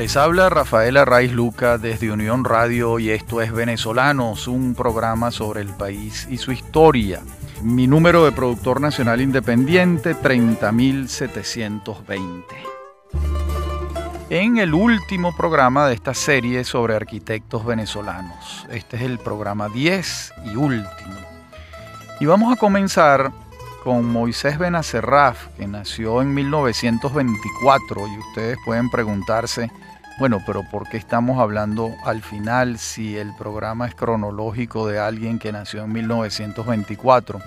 [0.00, 5.60] Les habla Rafael Arraiz Luca desde Unión Radio y esto es Venezolanos, un programa sobre
[5.60, 7.20] el país y su historia.
[7.62, 12.46] Mi número de productor nacional independiente 30720.
[14.30, 18.66] En el último programa de esta serie sobre arquitectos venezolanos.
[18.70, 21.18] Este es el programa 10 y último.
[22.20, 23.30] Y vamos a comenzar
[23.84, 29.70] con Moisés Benacerraf, que nació en 1924, y ustedes pueden preguntarse,
[30.20, 35.38] bueno, pero ¿por qué estamos hablando al final si el programa es cronológico de alguien
[35.38, 37.40] que nació en 1924?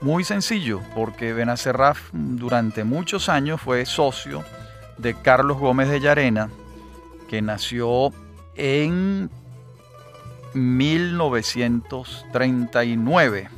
[0.00, 4.44] Muy sencillo, porque Benacerraf durante muchos años fue socio
[4.96, 6.50] de Carlos Gómez de Llarena,
[7.28, 8.12] que nació
[8.54, 9.28] en
[10.54, 13.48] 1939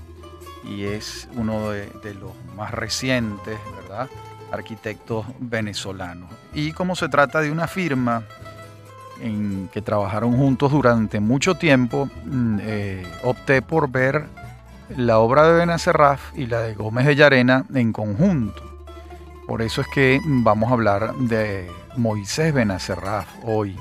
[0.64, 4.08] y es uno de, los más recientes, ¿verdad?
[4.50, 6.30] Arquitectos venezolanos.
[6.54, 8.24] Y como se trata de una firma
[9.20, 14.26] en que trabajaron juntos durante mucho tiempo, mm, eh, opté por ver
[14.96, 18.62] la obra de Benacerraf y la de Gómez de Llarena en conjunto.
[19.46, 23.76] Por eso es que vamos a hablar de Moisés Benacerraf hoy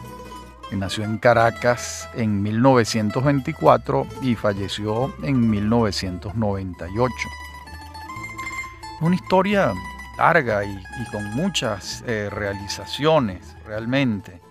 [0.75, 7.13] nació en Caracas en 1924 y falleció en 1998.
[9.02, 9.73] Una historia
[10.17, 14.41] larga y, con muchas eh, realizaciones, realmente,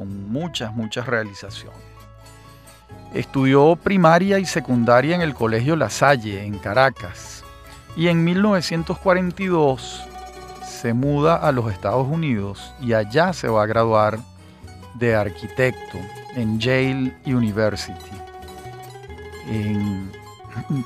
[0.00, 1.78] con muchas, muchas realizaciones.
[3.12, 7.44] Estudió primaria y secundaria en el Colegio La Salle, en Caracas,
[7.96, 10.02] y en 1942
[10.64, 14.18] se muda a los Estados Unidos y allá se va a graduar
[14.94, 15.98] de arquitecto
[16.34, 17.92] en Yale University,
[19.46, 20.10] en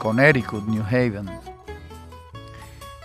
[0.00, 1.30] Connecticut, New Haven.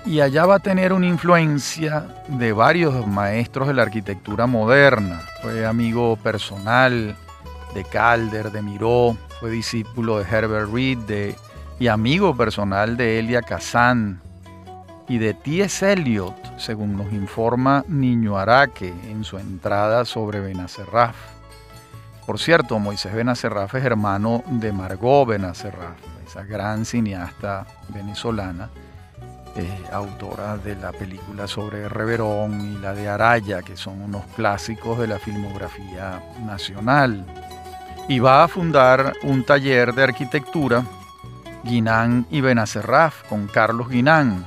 [0.08, 5.22] Y allá va a tener una influencia de varios maestros de la arquitectura moderna.
[5.42, 7.16] Fue amigo personal
[7.74, 11.36] de Calder, de Miró, fue discípulo de Herbert Reed
[11.80, 14.22] y amigo personal de Elia Kazan,
[15.10, 15.92] y de T.S.
[15.92, 21.16] Eliot, según nos informa Niño Araque en su entrada sobre Benacerraf.
[22.28, 25.98] Por cierto, Moisés Benacerraf es hermano de Margot Benacerraf,
[26.28, 28.70] esa gran cineasta venezolana,
[29.60, 35.00] eh, autora de la película sobre Reverón y la de Araya, que son unos clásicos
[35.00, 37.26] de la filmografía nacional.
[38.08, 40.84] Y va a fundar un taller de arquitectura,
[41.64, 44.46] Guinán y Benacerraf, con Carlos Guinán,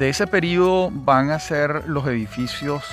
[0.00, 2.84] de ese periodo van a ser los edificios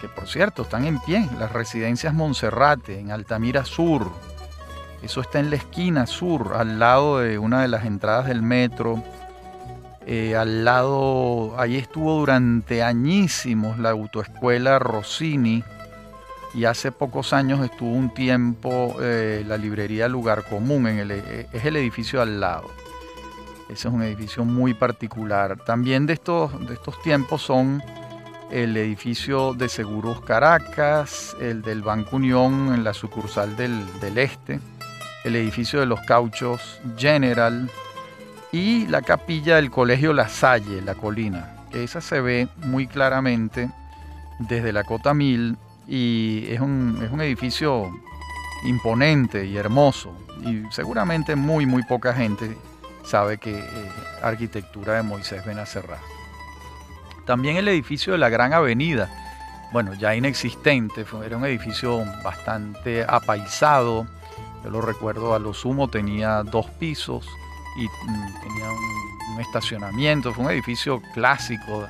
[0.00, 4.12] que por cierto están en pie, las residencias Monserrate en Altamira Sur.
[5.02, 9.02] Eso está en la esquina sur, al lado de una de las entradas del metro.
[10.08, 15.64] Eh, al lado, ahí estuvo durante añísimos la autoescuela Rossini
[16.54, 21.48] y hace pocos años estuvo un tiempo eh, la librería Lugar Común, en el, eh,
[21.52, 22.70] es el edificio al lado.
[23.68, 25.58] Ese es un edificio muy particular.
[25.64, 27.82] También de estos, de estos tiempos son
[28.52, 33.84] el edificio de Seguros Caracas, el del Banco Unión en la sucursal del,
[34.16, 34.60] Este,
[35.24, 37.68] el edificio de los Cauchos General
[38.56, 41.56] y la capilla del Colegio La Salle, La Colina.
[41.72, 43.68] Esa se ve muy claramente
[44.38, 47.90] desde la Cota Mil y es un, es un edificio
[48.64, 52.56] imponente y hermoso y seguramente muy, muy poca gente
[53.04, 53.90] sabe que eh,
[54.22, 55.98] arquitectura de Moisés Benacerra.
[57.26, 59.10] También el edificio de la Gran Avenida,
[59.70, 64.06] bueno, ya inexistente, era un edificio bastante apaisado,
[64.64, 67.28] yo lo recuerdo a lo sumo, tenía dos pisos
[67.76, 71.86] y mm, tenía un, estacionamiento, fue un edificio clásico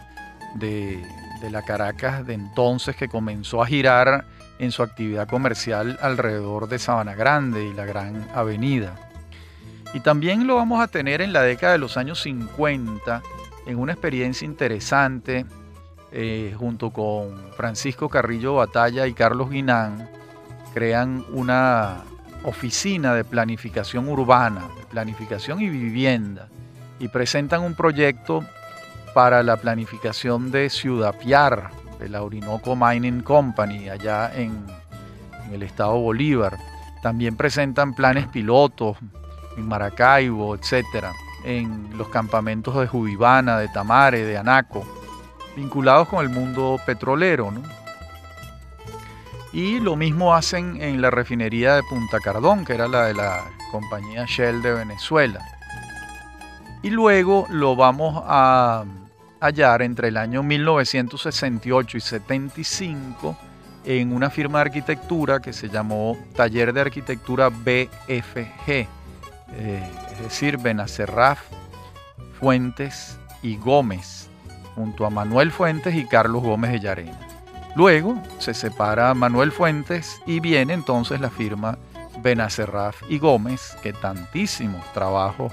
[0.55, 1.07] de,
[1.41, 4.25] de la Caracas de entonces que comenzó a girar
[4.59, 8.95] en su actividad comercial alrededor de Sabana Grande y la Gran Avenida.
[9.95, 13.23] Y también lo vamos a tener en la década de los años 50,
[13.67, 15.47] en una experiencia interesante,
[16.13, 20.09] eh, junto con Francisco Carrillo Batalla y Carlos Guinán,
[20.75, 22.05] crean una
[22.45, 26.49] oficina de planificación urbana, planificación y vivienda,
[26.99, 28.45] y presentan un proyecto
[29.15, 34.65] para la planificación de Ciudad Piar, de la Orinoco Mining Company, allá en,
[35.53, 36.59] el estado Bolívar.
[37.03, 38.97] También presentan planes pilotos,
[39.57, 41.13] en Maracaibo, etcétera,
[41.45, 44.85] en los campamentos de Judibana, de Tamare, de Anaco,
[45.57, 47.53] vinculados con el mundo petrolero.
[49.53, 53.45] Y lo mismo hacen en la refinería de Punta Cardón, que era la de la
[53.71, 55.41] compañía Shell de Venezuela.
[56.83, 58.85] Y luego lo vamos a
[59.41, 63.37] hallar entre el año 1968 y 75
[63.85, 68.89] en una firma de arquitectura que se llamó Taller de Arquitectura BFG, eh,
[70.13, 71.41] es decir, Benacerraf,
[72.39, 74.29] Fuentes y Gómez,
[74.75, 77.36] junto a Manuel Fuentes y Carlos Gómez de Llarena.
[77.77, 81.77] Luego se separa Manuel Fuentes y viene entonces la firma
[82.23, 85.53] Benacerraf y Gómez, que tantísimos trabajos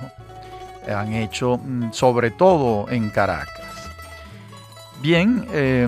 [0.88, 3.92] han hecho, mm, sobre todo en Caracas.
[5.02, 5.88] Bien, eh,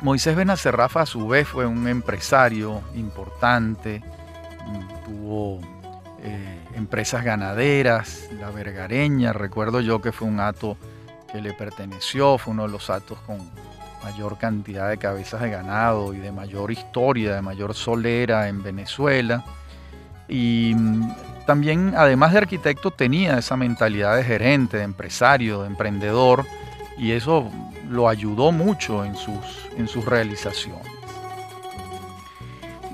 [0.00, 4.02] Moisés Benacerraf a su vez fue un empresario importante,
[4.66, 5.60] mm, tuvo
[6.22, 10.78] eh, empresas ganaderas, la vergareña, recuerdo yo que fue un ato
[11.30, 13.38] que le perteneció, fue uno de los atos con
[14.02, 19.44] mayor cantidad de cabezas de ganado y de mayor historia, de mayor solera en Venezuela.
[20.28, 26.44] Y mm, también, además de arquitecto, tenía esa mentalidad de gerente, de empresario, de emprendedor,
[26.96, 27.50] y eso
[27.88, 30.86] lo ayudó mucho en sus, en sus realizaciones.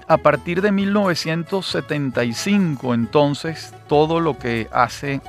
[0.08, 5.20] A partir de 1975, entonces, todo lo que hace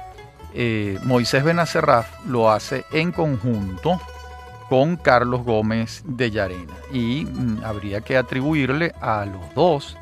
[0.53, 4.00] eh, Moisés Benacerraf lo hace en conjunto
[4.69, 6.73] con Carlos Gómez de Llarena.
[6.91, 9.97] Y mm, habría que atribuirle a los dos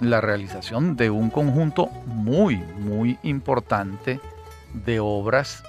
[0.00, 4.20] la realización de un conjunto muy, muy importante
[4.72, 5.62] de obras,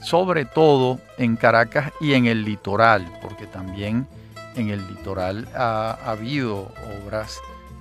[0.00, 4.08] sobre todo en Caracas y en el litoral, porque también
[4.56, 6.72] en el litoral ha, habido
[7.04, 7.38] obras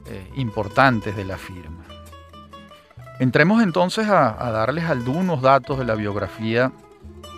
[0.08, 1.84] eh, importantes de la firma.
[3.20, 6.72] Entremos entonces a, a, darles algunos datos de la biografía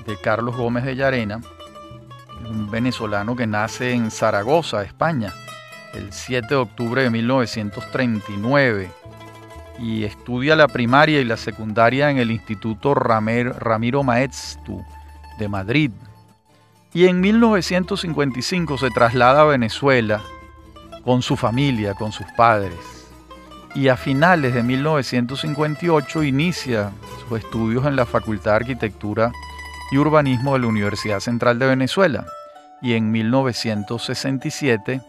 [0.07, 1.39] de Carlos Gómez de Llarena,
[2.49, 5.33] un venezolano que nace en Zaragoza, España,
[5.93, 8.91] el 7 de octubre de 1939
[9.79, 14.83] y estudia la primaria y la secundaria en el Instituto Ramiro Maeztu
[15.37, 15.91] de Madrid.
[16.93, 20.21] Y en 1955 se traslada a Venezuela
[21.03, 22.79] con su familia, con sus padres.
[23.75, 29.31] Y a finales de 1958 inicia sus estudios en la Facultad de Arquitectura
[29.91, 32.25] y Urbanismo de la Universidad Central de Venezuela.
[32.81, 35.01] Y en 1967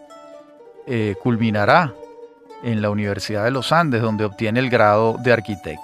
[0.87, 1.93] eh, culminará
[2.63, 5.83] en la Universidad de los Andes, donde obtiene el grado de arquitecto.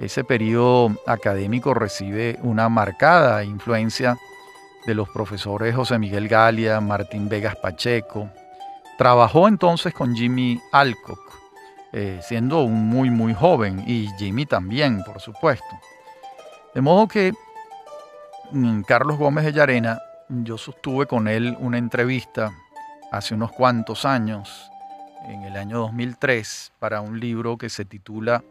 [0.00, 4.16] Ese periodo académico recibe una marcada influencia
[4.86, 8.30] de los profesores José Miguel Galia, Martín Vegas Pacheco.
[8.96, 11.20] Trabajó entonces con Jimmy Alcock,
[11.92, 15.66] eh, siendo un muy muy joven, y Jimmy también, por supuesto.
[16.74, 17.32] De modo que
[18.86, 22.50] Carlos Gómez de Llarena, yo sostuve con él una entrevista
[23.12, 24.70] hace unos cuantos años,
[25.28, 28.42] en el año 2003, para un libro que se titula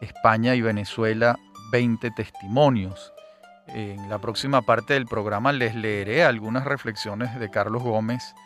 [0.00, 1.40] España y Venezuela,
[1.72, 3.12] 20 testimonios.
[3.66, 8.36] En la próxima parte del programa les leeré algunas reflexiones de Carlos Gómez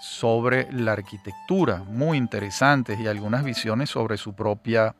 [0.00, 4.96] sobre la arquitectura, muy interesantes, y algunas visiones sobre su propia,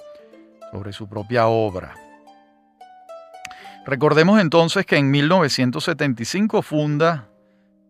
[0.71, 1.95] sobre su propia obra.
[3.87, 7.29] Recordemos entonces que en 1975 funda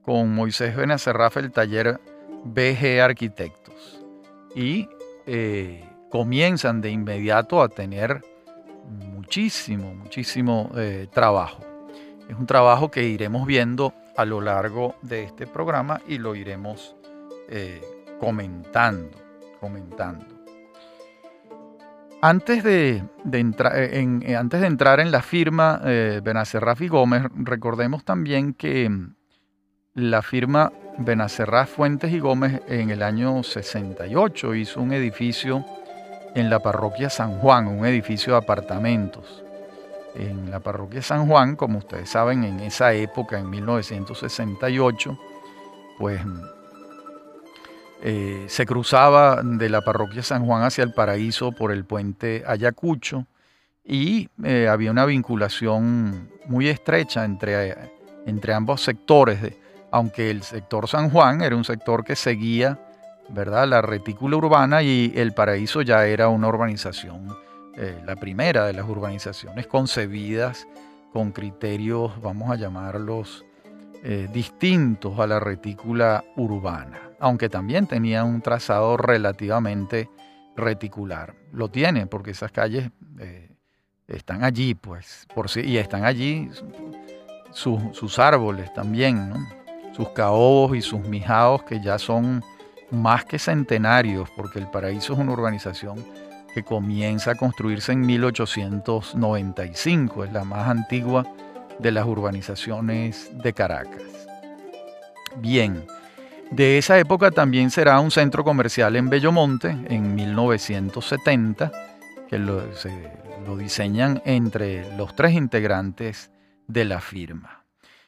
[0.03, 2.01] con Moisés Benacerraf el taller
[2.45, 4.03] BG Arquitectos
[4.55, 4.89] y
[5.27, 8.23] eh, comienzan de inmediato a tener
[8.89, 11.63] muchísimo, muchísimo eh, trabajo.
[12.29, 16.97] Es un trabajo que iremos viendo a lo largo de este programa y lo iremos
[17.49, 17.81] eh,
[18.21, 19.19] comentando,
[19.61, 20.40] comentando.
[22.23, 25.81] Antes de, entrar en, antes de entrar en la firma
[26.23, 28.91] Benacerraf y Gómez, recordemos también que
[29.95, 35.65] la firma Benacerrá Fuentes y Gómez en el año 68 hizo un edificio
[36.35, 39.43] en la parroquia San Juan, un edificio de apartamentos.
[40.15, 45.19] En la parroquia San Juan, como ustedes saben, en esa época, en 1968,
[45.99, 46.21] pues
[48.03, 53.27] eh, se cruzaba de la parroquia San Juan hacia el paraíso por el puente Ayacucho
[53.85, 57.77] y eh, había una vinculación muy estrecha entre,
[58.25, 59.59] entre ambos sectores de,
[59.91, 62.79] aunque el sector San Juan era un sector que seguía
[63.29, 63.69] ¿verdad?
[63.69, 67.37] la retícula urbana y el paraíso ya era una urbanización,
[67.77, 70.67] eh, la primera de las urbanizaciones concebidas
[71.13, 73.45] con criterios, vamos a llamarlos,
[74.33, 80.09] distintos a la retícula urbana, aunque también tenía un trazado relativamente
[80.57, 81.35] reticular.
[81.53, 83.51] Lo tiene porque esas calles eh,
[84.09, 86.51] están allí, pues, por y están allí
[87.53, 89.33] sus árboles también,
[89.93, 92.45] sus caobos y sus mijaos que ya son
[92.91, 96.05] más que centenarios, porque el paraíso es una urbanización
[96.55, 101.27] que comienza a construirse en 1895, es la más antigua
[101.79, 104.03] de las urbanizaciones de Caracas.
[105.37, 105.85] Bien,
[106.51, 111.71] De esa época también será un centro comercial en Bellomonte en 1970,
[112.29, 112.67] que lo,
[113.57, 116.33] diseñan entre los tres integrantes
[116.67, 117.65] de la firma.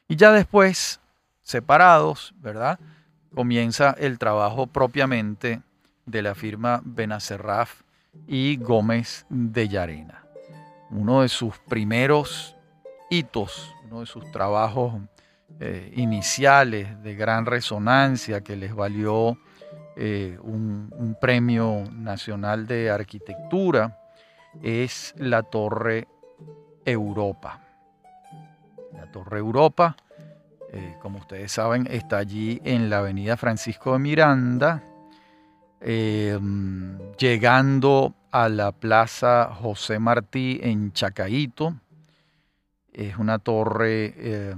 [0.08, 1.00] Y ya después,
[1.42, 2.80] separados, ¿verdad?
[3.32, 5.62] Comienza el trabajo propiamente
[6.06, 7.82] de la firma Benacerraf
[8.26, 10.25] y Gómez de Llarena.
[10.90, 12.56] Uno de sus primeros
[13.08, 14.94] hitos, uno de sus trabajos
[15.61, 19.38] eh, iniciales de gran resonancia que les valió
[19.97, 23.99] eh, un, premio nacional de arquitectura
[24.61, 26.09] es la Torre
[26.85, 27.61] Europa.
[28.92, 29.97] La Torre Europa,
[30.73, 34.82] eh, como ustedes saben, está allí en la avenida Francisco de Miranda,
[37.18, 41.75] llegando a la Plaza José Martí en Chacaito.
[42.92, 44.54] Es una torre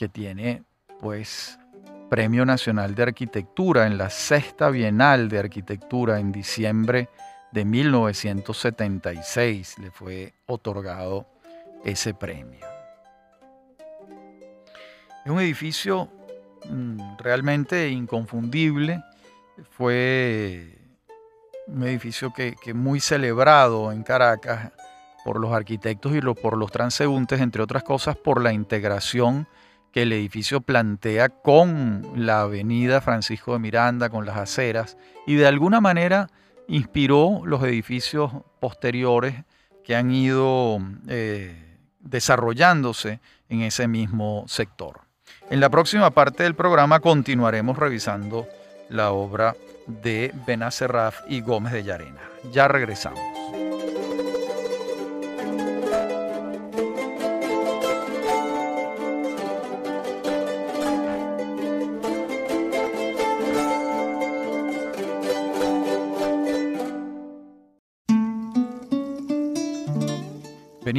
[0.00, 0.64] que tiene
[0.98, 1.60] pues
[2.08, 7.10] Premio Nacional de Arquitectura en la Sexta Bienal de Arquitectura en diciembre
[7.52, 11.26] de 1976 le fue otorgado
[11.84, 12.66] ese premio.
[15.26, 16.08] Es un edificio
[16.70, 19.04] mm, realmente inconfundible,
[19.70, 20.78] fue
[21.66, 24.72] un edificio que, que muy celebrado en Caracas
[25.26, 29.46] por los arquitectos y por los transeúntes, entre otras cosas por la integración
[29.92, 35.46] que el edificio plantea con la avenida Francisco de Miranda, con las aceras, y de
[35.46, 36.28] alguna manera
[36.68, 39.34] inspiró los edificios posteriores
[39.84, 40.78] que han ido
[41.08, 45.00] eh, desarrollándose en ese mismo sector.
[45.50, 48.46] En la próxima parte del programa continuaremos revisando
[48.88, 49.56] la obra
[49.86, 52.20] de Benacerraf y Gómez de Llarena.
[52.52, 53.20] Ya regresamos.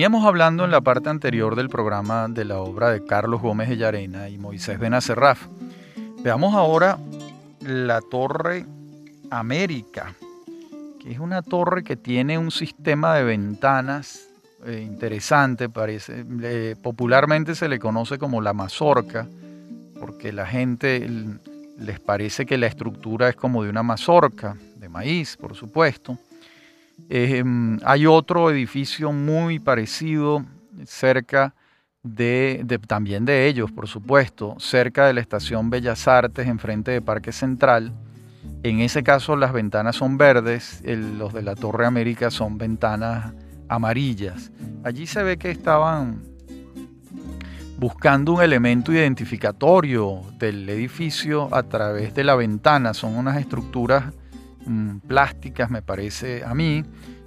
[0.02, 3.78] Veníamos hablando en la parte anterior del programa de la obra de Carlos Gómez de
[3.78, 5.46] Llarena y Moisés Benacerraf.
[6.24, 6.98] Veamos ahora
[7.60, 8.66] la Torre
[9.30, 10.16] América,
[11.00, 14.28] que es una torre que tiene un sistema de ventanas
[14.66, 16.26] eh, interesante, parece,
[16.82, 19.28] popularmente se le conoce como la mazorca,
[20.00, 21.08] porque la gente
[21.78, 26.18] les parece que la estructura es como de una mazorca, de maíz, por supuesto.
[27.14, 30.46] Em, hay otro edificio muy parecido
[30.86, 31.54] cerca
[32.04, 37.34] de, también de ellos, por supuesto, cerca de la estación Bellas Artes, enfrente de Parque
[37.34, 37.92] Central.
[38.64, 43.34] En ese caso las ventanas son verdes, los de la Torre América son ventanas
[43.68, 44.50] amarillas.
[44.86, 46.24] Allí se ve que estaban
[47.78, 52.94] buscando un elemento identificatorio del edificio a través de la ventana.
[52.94, 54.14] Son unas estructuras
[54.66, 56.84] Mm, plásticas, me parece a mí,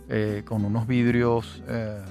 [0.09, 2.03] eh, con unos vidrios eh,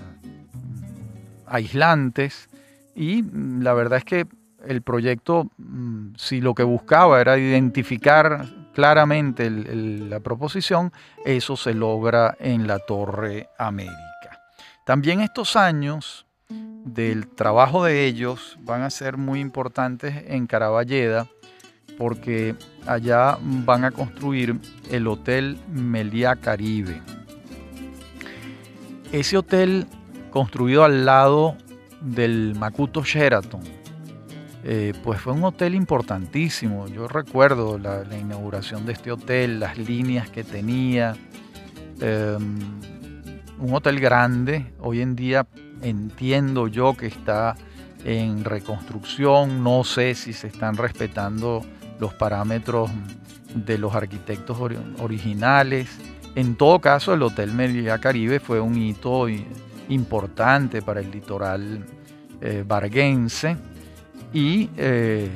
[1.48, 2.50] aislantes.
[2.96, 4.27] Y mm, la verdad es que
[4.65, 10.92] el proyecto, mm, si lo que buscaba era identificar claramente la proposición,
[11.25, 14.42] eso se logra en la Torre América.
[14.86, 21.27] También estos años del trabajo de ellos van a ser muy importantes en Caraballeda
[21.98, 24.60] porque allá van a construir
[24.90, 27.02] el Hotel Meliá Caribe.
[29.12, 29.86] Ese hotel
[30.32, 31.56] construido al lado
[32.02, 33.62] del Makuto Sheraton,
[34.64, 36.88] eh, pues fue un hotel importantísimo.
[36.88, 41.16] Yo recuerdo la, inauguración de este hotel, las líneas que tenía.
[42.00, 42.60] Em,
[43.60, 44.74] un hotel grande.
[44.80, 45.46] Hoy en día
[45.82, 47.56] entiendo yo que está
[48.06, 49.64] en reconstrucción.
[49.64, 51.62] No sé si se están respetando
[52.03, 52.91] los parámetros
[53.55, 54.57] de los arquitectos
[55.00, 55.88] originales.
[56.36, 59.27] En todo caso, el Hotel Meliá Caribe fue un hito
[59.88, 61.86] importante para el litoral
[62.41, 63.55] eh, varguense
[64.33, 65.31] y eh,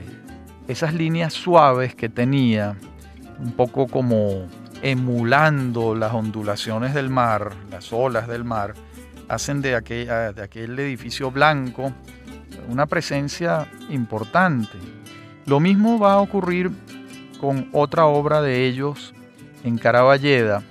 [0.67, 2.75] esas líneas suaves que tenía,
[3.39, 4.45] un poco como
[4.81, 8.73] emulando las ondulaciones del mar, las olas del mar,
[9.29, 11.93] hacen de de aquel edificio blanco
[12.67, 14.96] una presencia importante.
[15.47, 16.71] Lo mismo va a ocurrir
[17.39, 19.13] con otra obra de ellos
[19.63, 20.61] en Caraballeda,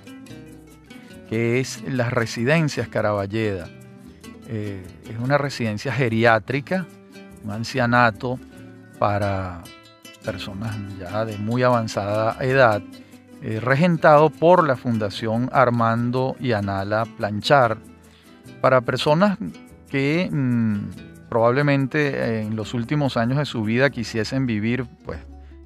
[1.27, 3.67] que es las residencias Caraballeda.
[4.47, 6.85] Eh, es una residencia geriátrica,
[7.43, 8.39] un ancianato
[8.99, 9.63] para
[10.23, 12.83] personas ya de muy avanzada edad,
[13.41, 17.79] eh, regentado por la Fundación Armando y Anala Planchar,
[18.61, 19.39] para personas
[19.89, 25.19] que mm, probablemente en los últimos años de su vida quisiesen vivir pues,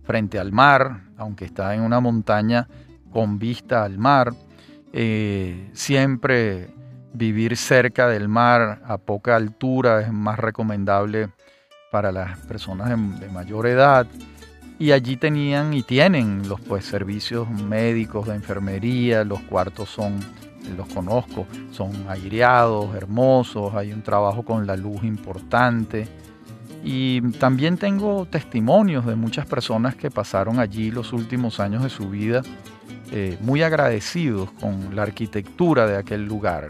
[0.04, 2.68] frente al mar, aunque está en una montaña
[3.12, 4.34] con vista al mar.
[4.94, 6.70] Eh, siempre
[7.14, 11.30] vivir cerca del mar a poca altura es más recomendable
[11.92, 12.90] para las personas
[13.20, 14.08] de, mayor edad.
[14.80, 20.20] Y allí tenían y tienen los pues, servicios médicos de enfermería, los cuartos son,
[20.76, 26.08] los conozco, son aireados, hermosos, hay un trabajo con la luz importante.
[26.84, 32.10] Y también tengo testimonios de muchas personas que pasaron allí los últimos años de su
[32.10, 32.42] vida
[33.12, 36.70] eh, muy agradecidos con la arquitectura de aquel lugar.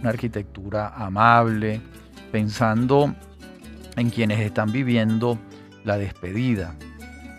[0.00, 1.80] Una arquitectura amable,
[2.30, 3.14] pensando
[3.96, 5.36] en quienes están viviendo
[5.84, 6.74] la despedida.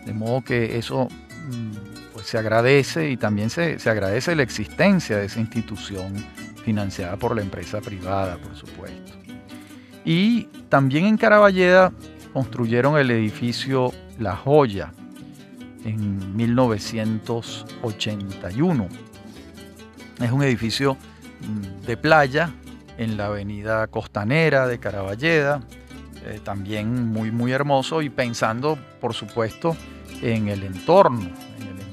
[0.04, 1.91] De modo que eso mm,
[2.22, 6.14] se agradece y también se, se agradece la existencia de esa institución
[6.64, 9.12] financiada por la empresa privada, por supuesto.
[10.04, 11.92] Y también en Caraballeda
[12.32, 14.92] construyeron el edificio La Joya
[15.84, 18.88] en 1981.
[20.20, 20.98] Es un edificio
[21.40, 22.52] mm, de playa
[22.98, 25.62] en la avenida costanera de Caraballeda,
[26.26, 29.74] eh, también muy muy hermoso y pensando por supuesto
[30.20, 31.30] en el entorno,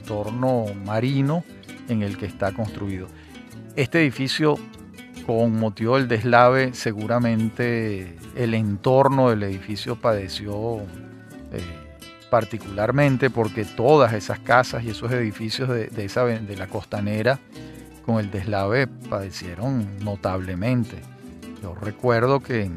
[0.09, 1.43] entorno marino
[1.87, 3.07] en el que está construido.
[3.75, 4.55] Este edificio
[5.27, 10.79] con motivo del deslave, seguramente el entorno del edificio padeció
[11.51, 11.61] eh,
[12.31, 17.39] particularmente porque todas esas casas y esos edificios de, la costanera
[18.03, 21.01] con el deslave padecieron notablemente.
[21.61, 22.71] Yo recuerdo que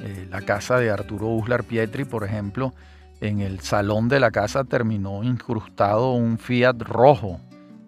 [0.00, 2.74] eh, la casa de Arturo Uslar Pietri, por ejemplo,
[3.20, 7.40] en el salón de la casa terminó incrustado un Fiat rojo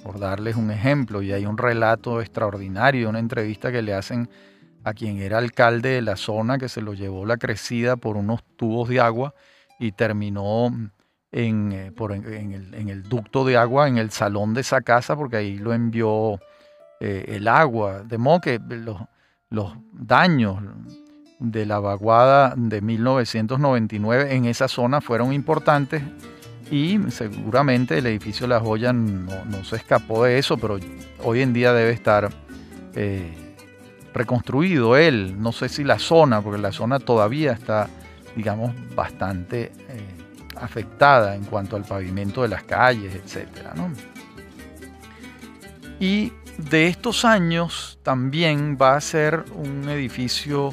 [0.02, 1.22] por darles un ejemplo.
[1.22, 4.28] Y hay un relato extraordinario, una entrevista que le hacen
[4.84, 8.42] a quien era alcalde de la zona, que se lo llevó la crecida por unos
[8.56, 9.34] tubos de agua
[9.78, 10.66] y terminó
[11.30, 11.92] en, eh,
[12.88, 16.40] el, ducto de agua en el salón de esa casa, porque ahí lo envió
[17.00, 18.02] eh, el agua.
[18.02, 19.00] De modo que los,
[19.48, 20.58] los daños
[21.42, 26.02] de la vaguada de 1999 en esa zona fueron importantes
[26.70, 29.28] y seguramente el edificio La Joya no,
[29.62, 30.78] se escapó de eso, pero
[31.22, 32.30] hoy en día debe estar
[32.94, 33.30] eh,
[34.14, 35.34] reconstruido él.
[35.38, 37.88] No sé si la zona, porque la zona todavía está,
[38.36, 39.72] digamos, bastante eh,
[40.58, 43.48] afectada en cuanto al pavimento de las calles, etc.
[46.00, 50.72] Y de estos años también va a ser un edificio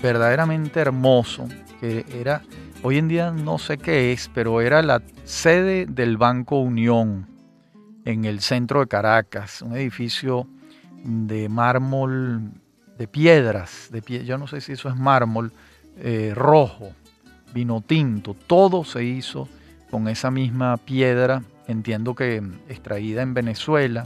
[0.00, 1.48] verdaderamente hermoso,
[1.80, 2.42] que era
[2.86, 7.26] Hoy en día no sé qué es, pero era la sede del Banco Unión
[8.04, 10.46] en el centro de Caracas, un edificio
[11.02, 12.42] de mármol,
[12.98, 15.50] de piedras, de yo no sé si eso es mármol,
[15.96, 16.90] eh, rojo,
[17.54, 19.48] vino tinto, todo se hizo
[19.90, 24.04] con esa misma piedra, entiendo que extraída en Venezuela.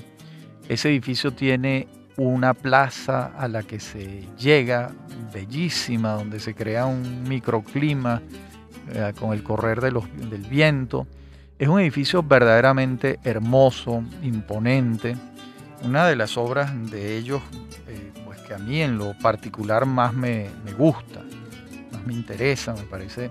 [0.69, 4.91] Ese edificio tiene una plaza a la que se llega
[5.33, 8.21] bellísima, donde se crea un microclima
[8.93, 11.07] eh, con el correr de los, del viento.
[11.59, 15.17] Es un edificio verdaderamente hermoso, imponente.
[15.85, 17.41] Una de las obras de ellos,
[17.87, 21.23] eh, pues que a mí en lo particular más me, me gusta,
[21.93, 23.31] más me interesa, me parece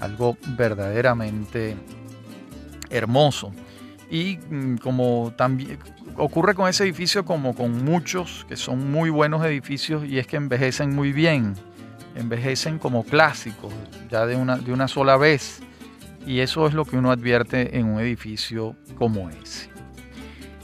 [0.00, 1.76] algo verdaderamente
[2.88, 3.52] hermoso.
[4.10, 5.78] Y mm, como también
[6.16, 10.36] ocurre con ese edificio como con muchos que son muy buenos edificios y es que
[10.36, 11.54] envejecen muy bien
[12.18, 13.72] envejecen como clásicos,
[14.10, 15.60] ya de una, de una sola vez.
[16.26, 19.70] Y eso es lo que uno advierte en un edificio como ese.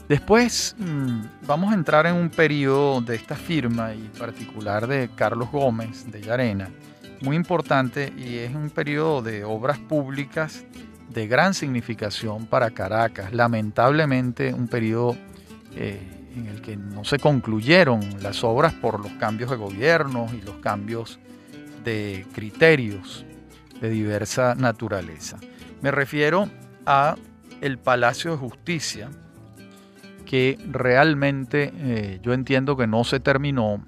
[0.07, 5.49] Después mm, vamos a entrar en un periodo de esta firma y particular de Carlos
[5.51, 6.69] Gómez de Llarena,
[7.21, 10.63] muy importante y es un periodo de obras públicas
[11.09, 13.33] de gran significación para Caracas.
[13.33, 15.15] Lamentablemente un periodo
[15.75, 15.99] eh,
[16.35, 20.57] en el que no se concluyeron las obras por los cambios de gobierno y los
[20.57, 21.19] cambios
[21.83, 23.25] de criterios
[23.79, 25.37] de diversa naturaleza.
[25.81, 26.49] Me refiero
[26.85, 27.15] a
[27.61, 29.09] el Palacio de Justicia,
[30.25, 33.85] que realmente eh, yo entiendo que no se terminó.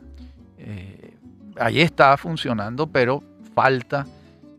[0.58, 1.15] Eh,
[1.60, 3.23] ahí está funcionando, pero
[3.56, 4.06] falta,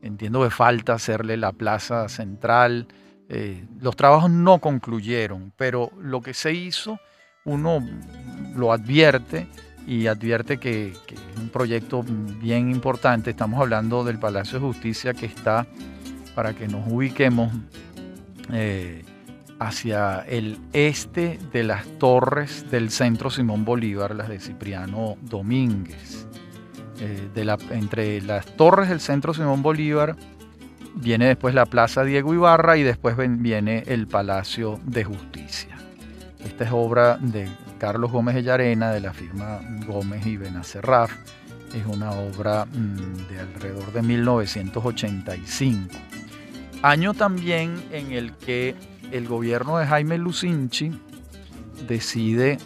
[0.02, 2.88] entiendo que falta hacerle la plaza central.
[3.28, 6.98] Eh, los trabajos no concluyeron, pero lo que se hizo,
[7.44, 7.86] uno
[8.56, 9.48] lo advierte,
[9.88, 12.04] y advierte que, es un proyecto
[12.42, 13.30] bien importante.
[13.30, 15.66] Estamos hablando del Palacio de Justicia que está,
[16.34, 17.50] para que nos ubiquemos,
[18.52, 19.02] eh,
[19.58, 26.27] hacia el este de las torres del Centro Simón Bolívar, las de Cipriano Domínguez.
[27.00, 30.16] Eh, de la, entre las torres del Centro Simón Bolívar
[31.00, 35.76] Viene después la Plaza Diego Ibarra y después viene el Palacio de Justicia.
[36.44, 41.12] Esta es obra de Carlos Gómez de Llarena, de la firma Gómez y Benacerraf.
[41.72, 45.96] Es una obra mm, de alrededor de 1985.
[46.82, 48.74] Año también en el que
[49.12, 50.90] el gobierno de Jaime Lucinchi
[51.86, 52.58] decide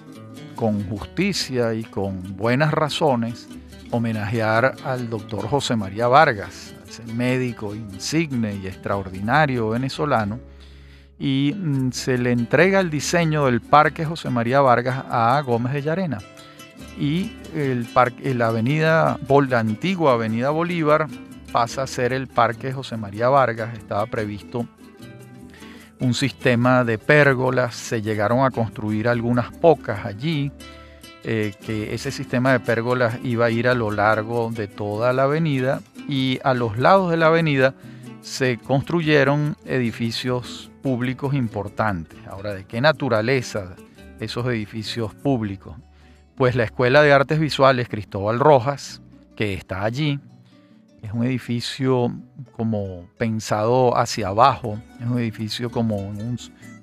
[0.54, 3.46] con justicia y con buenas razones
[3.92, 10.40] homenajear al doctor José María Vargas, ese médico insigne y extraordinario venezolano,
[11.18, 15.82] y mm, se le entrega el diseño del Parque José María Vargas a Gómez de
[15.82, 16.18] Llarena.
[16.98, 21.06] Y el parque, la avenida, la antigua avenida Bolívar
[21.52, 23.74] pasa a ser el Parque José María Vargas.
[23.74, 24.66] Estaba previsto
[26.02, 30.50] un sistema de pérgolas, se llegaron a construir algunas pocas allí,
[31.24, 35.24] eh, que ese sistema de pérgolas iba a ir a lo largo de toda la
[35.24, 37.74] avenida y a los lados de la avenida
[38.22, 42.18] se construyeron edificios públicos importantes.
[42.26, 43.76] Ahora, ¿de qué naturaleza
[44.18, 45.76] esos edificios públicos?
[46.34, 49.00] Pues la Escuela de Artes Visuales Cristóbal Rojas,
[49.36, 50.18] que está allí,
[51.02, 52.12] es un edificio
[52.52, 56.12] como pensado hacia abajo, es un edificio como,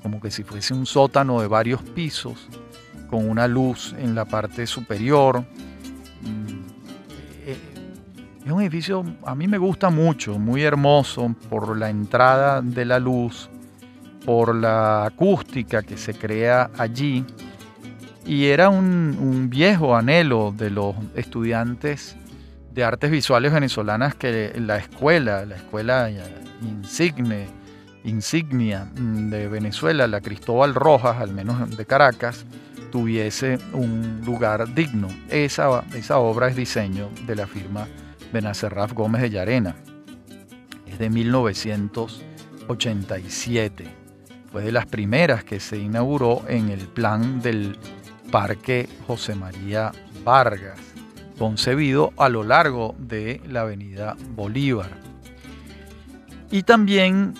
[0.02, 2.47] como que si fuese un sótano de varios pisos,
[3.10, 5.41] con una luz en la parte superior.
[6.22, 6.60] Mm,
[7.45, 7.58] eh,
[8.45, 13.00] es un edificio, a mí me gusta mucho, muy hermoso por la entrada de la
[13.00, 13.50] luz,
[14.26, 17.26] por la acústica que se crea allí.
[18.26, 22.15] Y era un, viejo anhelo de los estudiantes
[22.72, 26.12] de artes visuales venezolanas que la escuela, la escuela
[26.62, 27.48] insigne,
[28.04, 32.45] insignia mm, de Venezuela, la Cristóbal Rojas, al menos de Caracas,
[32.89, 35.10] tuviese un lugar digno.
[35.30, 37.86] Esa, esa obra es diseño de la firma
[38.34, 39.75] Benacerraf Gómez de Llarena.
[40.86, 43.86] Es de 1987.
[44.52, 47.78] Fue de las primeras que se inauguró en el plan del
[48.32, 49.91] Parque José María
[50.23, 50.80] Vargas
[51.39, 54.91] concebido a lo largo de la avenida Bolívar.
[56.52, 57.34] Y también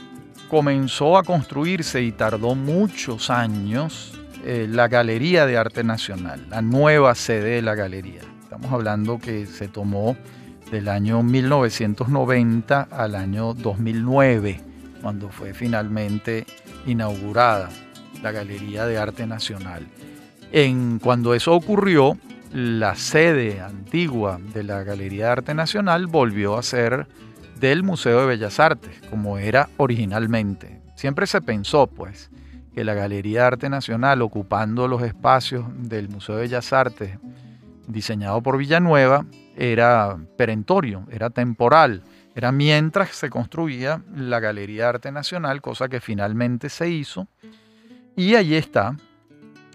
[0.50, 7.14] comenzó a construirse y tardó muchos años eh, la Galería de Arte Nacional, la nueva
[7.16, 8.22] sede de la galería.
[8.42, 10.16] Estamos hablando que se tomó
[10.72, 14.62] del año 1990 al año 2009,
[15.02, 16.46] cuando fue finalmente
[16.86, 17.70] inaugurada
[18.22, 19.88] la Galería de Arte Nacional.
[20.52, 22.18] En, cuando eso ocurrió,
[22.54, 27.08] la sede antigua de la Galería de Arte Nacional volvió a ser
[27.60, 30.82] del Museo de Bellas Artes, como era originalmente.
[30.96, 32.30] Siempre se pensó, pues,
[32.80, 37.20] que la Galería de Arte Nacional, ocupando los espacios del Museo de Bellas Artes,
[37.88, 39.26] diseñado por Villanueva,
[39.58, 42.04] era perentorio, era temporal,
[42.36, 47.28] era mientras se construía la Galería de Arte Nacional, cosa que finalmente se hizo.
[48.16, 48.96] Y allí está,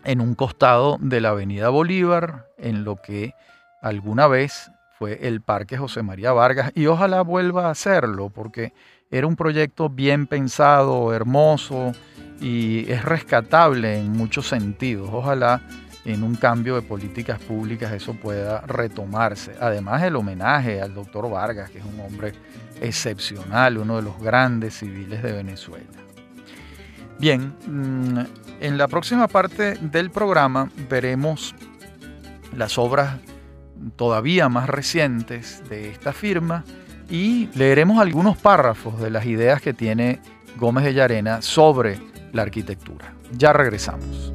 [0.04, 3.34] en un costado de la Avenida Bolívar, en lo que
[3.82, 8.72] alguna vez fue el Parque José María Vargas, y ojalá vuelva a hacerlo, porque
[9.10, 11.92] era un proyecto bien pensado, hermoso,
[12.40, 15.08] y es rescatable en muchos sentidos.
[15.12, 15.60] Ojalá
[16.04, 19.54] en un cambio de políticas públicas eso pueda retomarse.
[19.60, 22.32] Además el homenaje al doctor Vargas, que es un hombre
[22.80, 25.86] excepcional, uno de los grandes civiles de Venezuela.
[27.18, 28.18] Bien, mm,
[28.60, 31.54] en la próxima parte del programa veremos
[32.56, 33.18] las obras
[33.96, 36.64] todavía más recientes de esta firma
[37.10, 40.20] y leeremos algunos párrafos de las ideas que tiene
[40.56, 41.98] Gómez de Llarena sobre
[42.34, 43.14] la arquitectura.
[43.32, 44.33] Ya regresamos.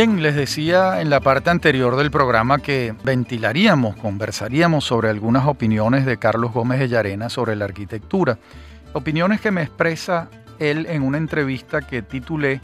[0.00, 6.06] Bien, les decía en la parte anterior del programa que ventilaríamos, conversaríamos sobre algunas opiniones
[6.06, 8.38] de Carlos Gómez de Llarena sobre la arquitectura.
[8.94, 12.62] Opiniones que me expresa él en una entrevista que titulé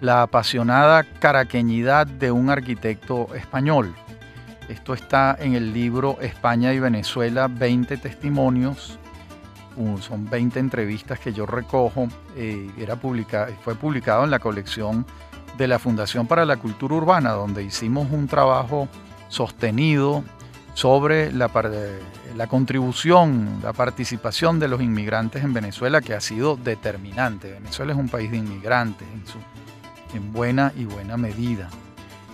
[0.00, 3.94] La apasionada caraqueñidad de un arquitecto español.
[4.70, 8.98] Esto está en el libro España y Venezuela, 20 testimonios.
[10.00, 12.08] Son 20 entrevistas que yo recojo.
[12.34, 15.04] Eh, era fue publicado en la colección
[15.58, 18.88] de la Fundación para la Cultura Urbana, donde hicimos un trabajo
[19.28, 20.24] sostenido
[20.72, 21.50] sobre la,
[22.36, 27.52] la, contribución, la participación de los inmigrantes en Venezuela que ha sido determinante.
[27.52, 29.38] Venezuela es un país de inmigrantes en, su,
[30.16, 31.68] en buena y buena medida.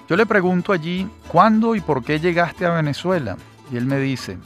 [0.06, 3.38] Yo le pregunto allí, ¿cuándo y por qué llegaste a Venezuela?
[3.72, 4.36] Y él me dice,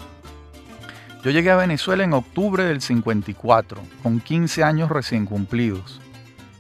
[1.25, 6.01] yo llegué a Venezuela en octubre del 54, con 15 años recién cumplidos.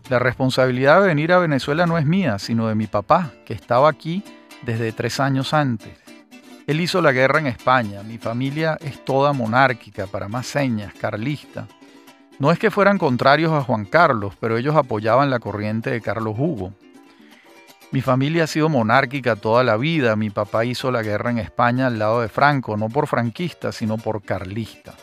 [0.08, 3.90] La responsabilidad de venir a Venezuela no es mía, sino de mi papá, que estaba
[3.90, 4.24] aquí
[4.62, 5.98] desde tres años antes.
[6.66, 11.68] Él hizo la guerra en España, mi familia es toda monárquica, para más señas, carlista.
[12.38, 16.36] No es que fueran contrarios a Juan Carlos, pero ellos apoyaban la corriente de Carlos
[16.38, 16.72] Hugo.
[17.90, 20.14] Mi familia ha sido monárquica toda la vida.
[20.14, 23.96] Mi papá hizo la guerra en España al lado de Franco, no por franquista, sino
[23.98, 24.94] por carlista.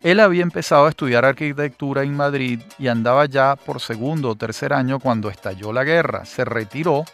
[0.00, 4.72] Él había empezado a estudiar arquitectura en Madrid y andaba ya por segundo o tercer
[4.72, 6.24] año cuando estalló la guerra.
[6.24, 7.04] Se retiró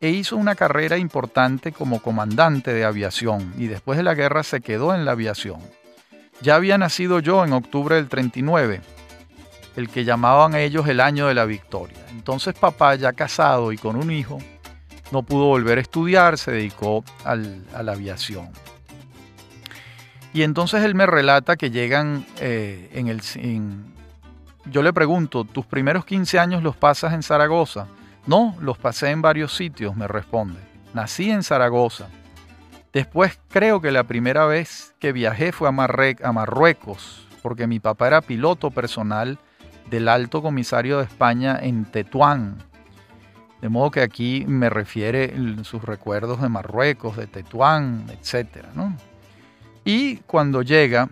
[0.00, 4.60] e hizo una carrera importante como comandante de aviación y después de la guerra se
[4.60, 5.60] quedó en la aviación.
[6.42, 8.82] Ya había nacido yo en octubre del 39
[9.76, 11.98] el que llamaban ellos el año de la victoria.
[12.10, 14.38] Entonces papá, ya casado y con un hijo,
[15.12, 18.48] no pudo volver a estudiar, se dedicó a la aviación.
[20.36, 23.22] Y entonces él me relata que llegan eh, en el...
[24.66, 27.86] yo le pregunto, ¿tus primeros 15 años los pasas en Zaragoza?
[28.26, 30.60] No, los pasé en varios sitios, me responde.
[30.92, 32.08] Nací en Zaragoza.
[32.92, 38.08] Después creo que la primera vez que viajé fue a, a Marruecos, porque mi papá
[38.08, 39.38] era piloto personal
[39.88, 42.58] del alto comisario de España en Tetuán.
[43.62, 48.66] De modo que aquí me refiere sus recuerdos de Marruecos, de Tetuán, etc.
[49.86, 51.08] Y cuando llega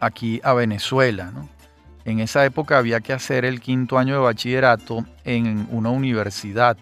[0.00, 1.32] aquí a Venezuela,
[2.04, 6.76] en esa época había que hacer el quinto año de bachillerato en una universidad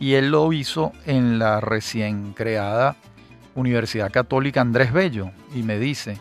[0.00, 2.96] y él lo hizo en la recién creada
[3.54, 6.18] Universidad Católica Andrés Bello y me dice,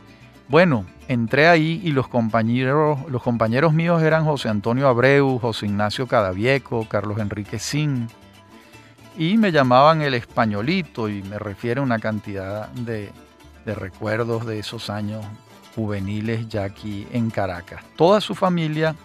[0.48, 6.06] bueno, entré ahí y los compañeros, los compañeros míos eran José Antonio Abreu, José Ignacio
[6.06, 8.10] Cadavieco, Carlos Enrique Sin,
[9.18, 13.12] y me llamaban el españolito y me refiere una cantidad de,
[13.67, 15.25] de recuerdos de esos años
[15.75, 17.84] juveniles ya aquí en Caracas.
[17.97, 18.95] Toda su familia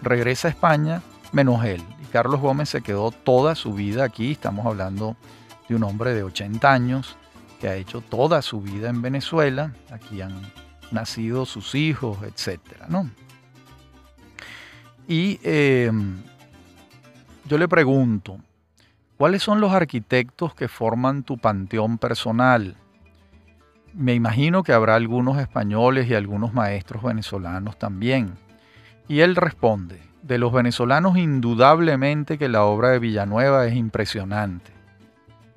[0.00, 1.82] regresa a España menos él.
[2.00, 4.30] Y Carlos Gómez se quedó toda su vida aquí.
[4.30, 5.16] Estamos hablando
[5.68, 7.16] de un hombre de 80 años
[7.60, 9.74] que ha hecho toda su vida en Venezuela.
[9.90, 10.40] Aquí han
[10.92, 13.10] nacido sus hijos, etcétera, ¿no?
[15.08, 16.22] Y em,
[17.46, 18.38] yo le pregunto,
[19.16, 22.76] ¿cuáles son los arquitectos que forman tu panteón personal?
[23.94, 28.32] Me imagino que habrá algunos españoles y algunos maestros venezolanos también.
[29.06, 34.72] Y él responde, de los venezolanos indudablemente que la obra de Villanueva es impresionante.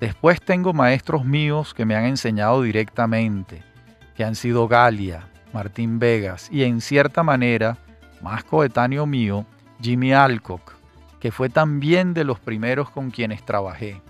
[0.00, 3.62] Después tengo maestros míos que me han enseñado directamente,
[4.14, 7.78] que han sido Galia, Martín Vegas y en cierta manera,
[8.20, 9.46] más coetáneo mío,
[9.80, 10.74] Jimmy Alcock,
[11.20, 14.02] que fue también de los primeros con quienes trabajé.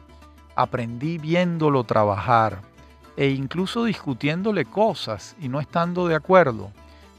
[0.57, 2.63] Aprendí viéndolo trabajar
[3.17, 6.71] e incluso discutiéndole cosas y no estando de acuerdo,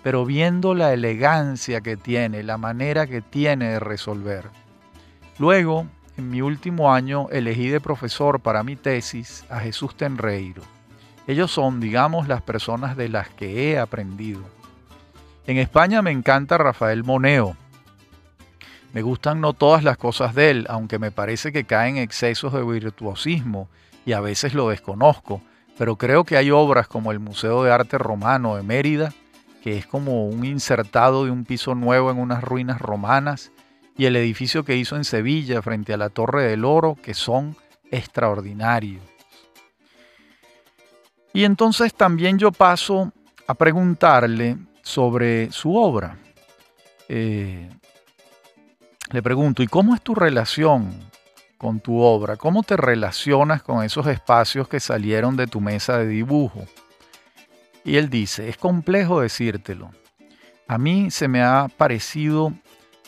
[0.03, 4.45] pero viendo la elegancia que tiene, la manera que tiene de resolver.
[5.39, 10.63] Luego, en mi último año, elegí de profesor para mi tesis a Jesús Tenreiro
[11.27, 14.41] ellos son, digamos, las personas de las que he aprendido.
[15.45, 17.57] En España me encanta Rafael Moneo.
[18.93, 22.63] Me gustan no todas las cosas de él, aunque me parece que caen excesos de
[22.63, 23.67] virtuosismo
[24.05, 25.41] y a veces lo desconozco,
[25.77, 29.13] pero creo que hay obras como el Museo de Arte Romano de Mérida,
[29.63, 33.51] que es como un insertado de un piso nuevo en unas ruinas romanas,
[33.97, 37.55] y el edificio que hizo en Sevilla frente a la Torre del Oro, que son
[37.91, 39.03] extraordinarios.
[41.33, 43.11] Y entonces también yo paso
[43.47, 46.17] a preguntarle sobre su obra.
[47.09, 47.69] Eh,
[49.11, 50.91] le pregunto, ¿y cómo es tu relación
[51.57, 52.37] con tu obra?
[52.37, 56.65] ¿Cómo te relacionas con esos espacios que salieron de tu mesa de dibujo?
[57.83, 59.91] Y él dice, es complejo decírtelo.
[60.67, 62.53] A mí se me ha parecido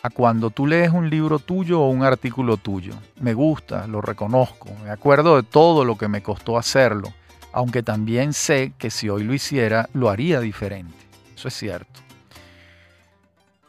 [0.01, 2.93] a cuando tú lees un libro tuyo o un artículo tuyo.
[3.19, 7.13] Me gusta, lo reconozco, me acuerdo de todo lo que me costó hacerlo
[7.51, 10.95] aunque también sé que si hoy lo hiciera, lo haría diferente.
[11.35, 11.99] Eso es cierto.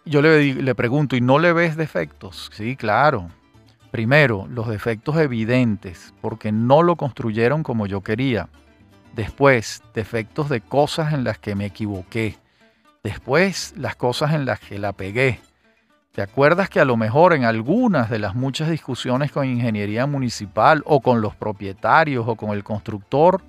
[0.04, 2.50] Yo le, le pregunto, ¿y no le ves defectos?
[2.52, 3.28] Sí, claro.
[3.90, 8.48] Primero, los defectos evidentes, porque no lo construyeron como yo quería.
[9.14, 12.38] Después, defectos de cosas en las que me equivoqué.
[13.03, 15.40] Después, las cosas en las que la pegué.
[16.12, 20.83] ¿Te acuerdas que a lo mejor en algunas de las muchas discusiones con ingeniería municipal
[20.85, 23.42] o con los propietarios o con el constructor,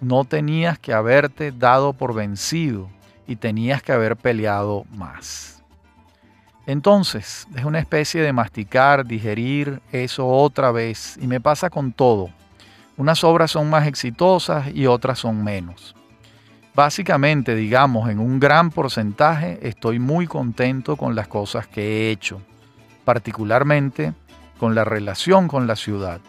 [0.00, 2.88] no tenías que haberte dado por vencido
[3.26, 5.57] y tenías que haber peleado más.
[6.68, 12.28] Entonces, es una especie de masticar, digerir eso otra vez y me pasa con todo.
[12.98, 15.96] Unas obras son más exitosas y otras son menos.
[16.74, 22.42] Básicamente, digamos, en un gran porcentaje estoy muy contento con las cosas que he hecho,
[23.06, 24.12] particularmente
[24.58, 26.20] con la relación con la ciudad.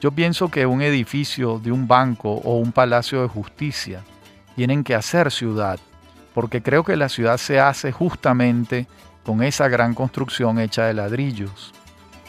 [0.00, 4.00] Yo pienso que un edificio de un banco o un palacio de justicia
[4.54, 5.78] tienen que hacer ciudad,
[6.32, 8.86] porque creo que la ciudad se hace justamente
[9.26, 11.74] con esa gran construcción hecha de ladrillos.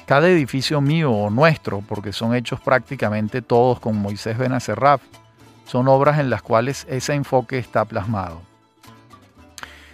[0.08, 5.02] Cada edificio mío o nuestro, porque son hechos prácticamente todos con Moisés Benacerraf,
[5.68, 8.42] son obras en las cuales ese enfoque está plasmado.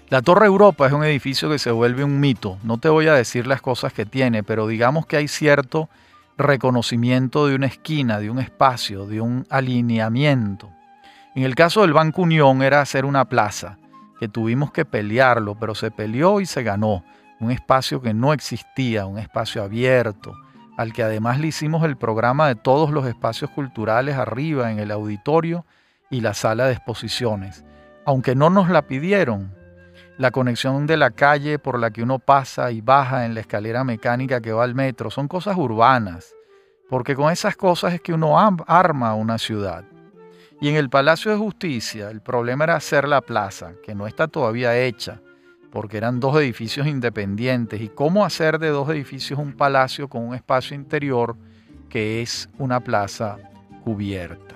[0.10, 2.58] La Torre Europa es un edificio que se vuelve un mito.
[2.64, 5.90] No te voy a decir las cosas que tiene, pero digamos que hay cierto
[6.38, 10.70] reconocimiento de una esquina, de un espacio, de un alineamiento.
[11.36, 13.78] En el caso del Banco Unión era hacer una plaza,
[14.28, 17.04] tuvimos que pelearlo, pero se peleó y se ganó.
[17.40, 20.34] Un espacio que no existía, un espacio abierto,
[20.78, 24.92] al que además le hicimos el programa de todos los espacios culturales arriba en el
[24.92, 25.66] auditorio
[26.10, 27.66] y la sala de exposiciones.
[28.06, 29.54] Aunque no nos la pidieron,
[30.18, 33.84] la conexión de la calle por la que uno pasa y baja en la escalera
[33.84, 36.34] mecánica que va al metro, son cosas urbanas,
[36.90, 39.86] porque con esas cosas es que uno arma una ciudad.
[40.64, 44.30] Y en el Palacio de Justicia el problema era hacer la plaza, que no está
[44.30, 45.20] todavía hecha,
[45.74, 47.82] porque eran dos edificios independientes.
[47.82, 51.36] ¿Y cómo hacer de dos edificios un palacio con un espacio interior
[51.90, 53.40] que es una plaza
[53.84, 54.56] cubierta?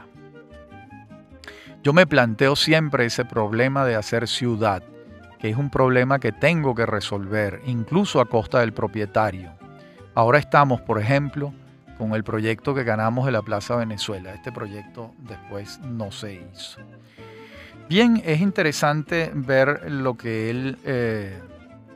[1.84, 4.84] Yo me planteo siempre ese problema de hacer ciudad
[5.40, 9.52] que es un problema que tengo que resolver, incluso a costa del propietario.
[10.16, 11.54] Ahora estamos, por ejemplo,
[11.98, 14.34] con el proyecto que ganamos de la Plaza Venezuela.
[14.34, 16.80] Este proyecto después no se hizo.
[17.90, 21.42] Bien, es interesante ver lo que él, eh,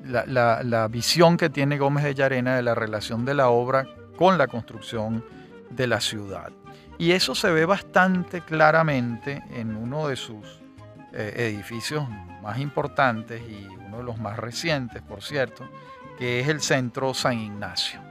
[0.06, 4.48] la, visión que tiene Gómez de Llarena de la relación de la obra con la
[4.48, 5.24] construcción
[5.70, 6.52] de la ciudad.
[6.98, 10.62] Y eso se ve bastante claramente en uno de sus
[11.14, 12.08] eh, edificios
[12.42, 15.68] más importantes y uno de los más recientes, por cierto,
[16.18, 18.11] que es el Centro San Ignacio.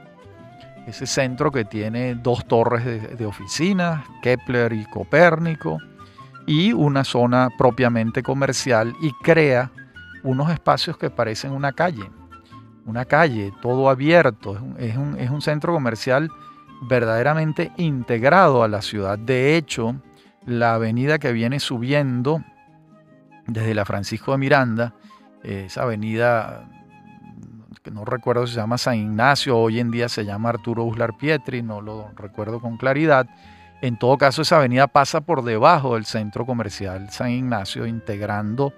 [0.87, 5.77] Ese centro que tiene dos torres de, oficinas, Kepler y Copérnico,
[6.47, 9.71] y una zona propiamente comercial y crea
[10.23, 12.09] unos espacios que parecen una calle,
[12.85, 16.31] una calle, todo abierto, es un, es un, centro comercial
[16.81, 19.19] verdaderamente integrado a la ciudad.
[19.19, 19.95] De hecho,
[20.45, 22.43] la avenida que viene subiendo
[23.47, 24.95] desde la Francisco de Miranda,
[25.43, 26.67] esa avenida
[27.79, 31.17] que no recuerdo si se llama San Ignacio, hoy en día se llama Arturo Uslar
[31.17, 33.27] Pietri, no lo recuerdo con claridad.
[33.81, 38.73] En todo caso, esa avenida pasa por debajo del centro comercial San Ignacio, integrando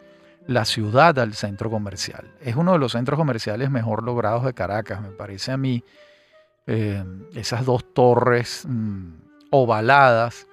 [0.47, 2.31] la ciudad al centro comercial.
[2.41, 5.83] Es uno de los centros comerciales mejor logrados de Caracas, me parece a mí.
[6.65, 7.03] Eh,
[7.35, 9.13] esas dos torres mm,
[9.51, 10.47] ovaladas.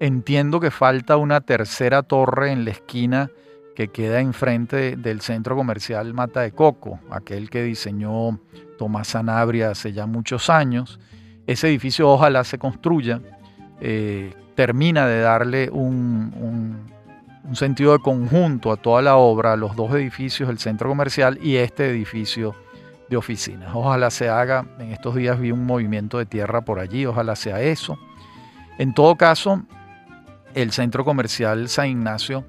[0.00, 3.30] Entiendo que falta una tercera torre en la esquina
[3.74, 8.38] que queda enfrente del centro comercial Mata de Coco, aquel que diseñó
[8.78, 11.00] Tomás Sanabria hace ya muchos años.
[11.46, 13.20] Ese edificio ojalá se construya,
[13.80, 16.32] eh, termina de darle un,
[17.44, 21.56] un, sentido de conjunto a toda la obra, los dos edificios, el centro comercial y
[21.56, 22.54] este edificio
[23.10, 23.70] de oficinas.
[23.74, 27.60] Ojalá se haga, en estos días vi un movimiento de tierra por allí, ojalá sea
[27.60, 27.98] eso.
[28.78, 29.62] En todo caso,
[30.54, 32.44] el centro comercial San Ignacio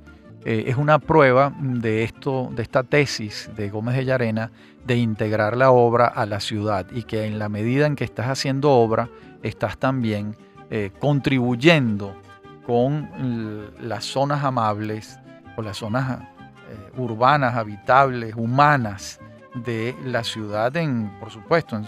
[0.46, 4.52] eh, es una prueba de esto, de esta tesis de Gómez de Llarena
[4.86, 8.28] de integrar la obra a la ciudad y que en la medida en que estás
[8.28, 9.10] haciendo obra,
[9.42, 10.36] estás también
[10.70, 12.20] eh, contribuyendo
[12.66, 15.18] con las zonas amables
[15.56, 19.20] o las zonas eh, urbanas, habitables, humanas
[19.56, 21.80] de la ciudad, en, por supuesto,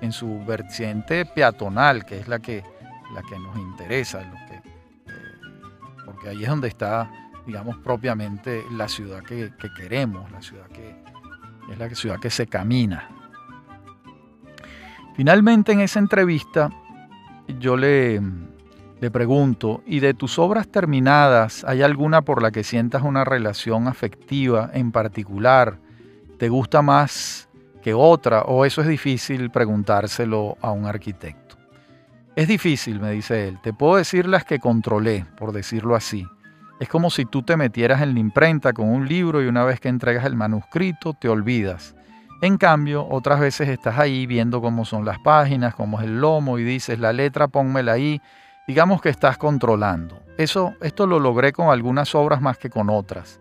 [0.00, 2.62] en, su vertiente peatonal, que es la que,
[3.14, 4.20] la que nos interesa,
[6.04, 7.10] porque ahí es donde está
[7.46, 10.94] digamos, propiamente la ciudad que, queremos, la ciudad que
[11.70, 13.08] es la ciudad que se camina.
[15.14, 16.70] Finalmente en esa entrevista
[17.58, 18.20] yo le,
[19.00, 23.88] le pregunto, ¿y de tus obras terminadas hay alguna por la que sientas una relación
[23.88, 25.78] afectiva en particular?
[26.38, 27.48] ¿Te gusta más
[27.82, 31.46] que otra o eso es difícil preguntárselo a un arquitecto?
[32.36, 33.58] Es difícil, me dice él.
[33.62, 36.26] Te puedo decir las que controlé, por decirlo así.
[36.78, 39.80] Es como si tú te metieras en la imprenta con un libro y una vez
[39.80, 41.94] que entregas el manuscrito te olvidas.
[42.42, 46.58] En cambio, otras veces estás ahí viendo cómo son las páginas, cómo es el lomo
[46.58, 48.20] y dices, la letra pónmela ahí
[48.66, 50.20] digamos que estás controlando.
[50.36, 53.40] Eso, esto lo logré con algunas obras más que con otras.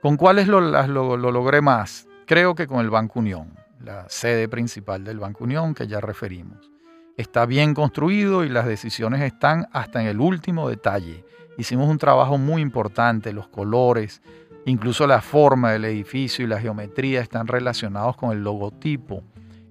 [0.00, 2.06] ¿Con cuáles lo, lo, lo logré más?
[2.26, 6.70] Creo que con el Banco Unión, la sede principal del Banco Unión que ya referimos.
[7.16, 11.24] Está bien construido y las decisiones están hasta en el último detalle.
[11.60, 14.22] Hicimos un trabajo muy importante, los colores,
[14.64, 19.22] incluso la forma del edificio y la geometría están relacionados con el logotipo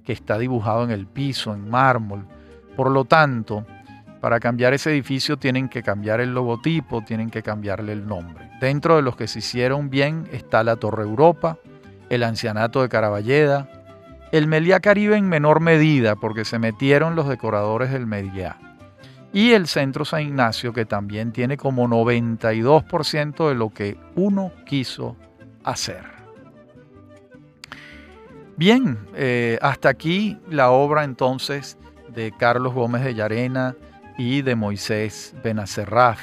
[0.05, 2.27] que está dibujado en el piso, en mármol.
[2.75, 3.65] Por lo tanto,
[4.21, 8.51] para cambiar ese edificio tienen que cambiar el logotipo, tienen que cambiarle el nombre.
[8.61, 11.57] Dentro de los que se hicieron bien está la Torre Europa,
[12.11, 13.67] el Ancianato de Caraballeda,
[14.31, 18.68] el Meliá Caribe en menor medida porque se metieron los decoradores del Meliá
[19.33, 25.15] y el Centro San Ignacio que también tiene como 92% de lo que uno quiso
[25.63, 26.03] hacer.
[28.57, 31.77] Bien, eh, hasta aquí la obra entonces
[32.13, 33.75] de Carlos Gómez de Llarena,
[34.19, 36.19] y de Moisés Benacerraf.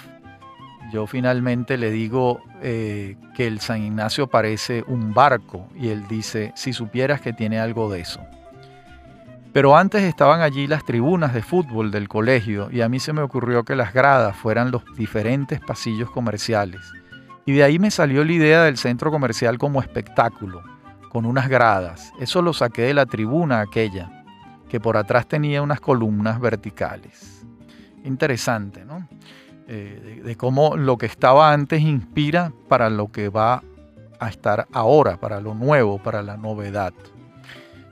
[0.93, 6.53] Yo finalmente le digo eh, que el San Ignacio parece un barco y él dice,
[6.55, 8.21] si supieras que tiene algo de eso.
[9.57, 13.23] Pero antes estaban allí las tribunas de fútbol del colegio y a mí se me
[13.23, 16.83] ocurrió que las gradas fueran los diferentes pasillos comerciales.
[17.47, 20.63] Y de ahí me salió la idea del centro comercial como espectáculo,
[21.09, 22.13] con unas gradas.
[22.21, 24.25] Eso lo saqué de la tribuna aquella,
[24.69, 27.47] que por atrás tenía unas columnas verticales
[28.05, 29.09] interesante, ¿no?
[29.69, 33.63] Eh, de, cómo lo que estaba antes inspira para lo que va
[34.21, 36.93] a estar ahora, para lo nuevo, para la novedad.